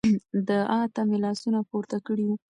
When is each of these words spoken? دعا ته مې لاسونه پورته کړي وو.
دعا 0.47 0.79
ته 0.93 1.01
مې 1.07 1.17
لاسونه 1.25 1.59
پورته 1.69 1.97
کړي 2.07 2.23
وو. 2.27 2.35